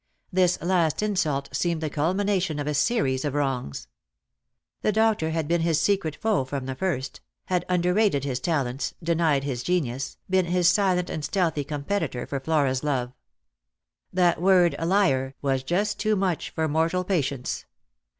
[0.33, 3.87] This last insult seemed the culmination of a series of wrongs.
[4.81, 9.43] The doctor had been his secret foe from the first: had underrated his talents, denied
[9.43, 13.13] his genius, been his silent and stealthy com petitor for Flora's love.
[14.11, 17.65] That word" liar" was just too much for mortal patience.